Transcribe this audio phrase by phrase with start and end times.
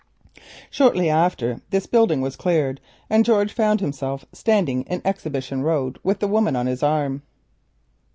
[0.71, 5.99] Shortly after this the building was cleared, and George found himself standing in Exhibition Road
[6.01, 7.21] with the woman on his arm.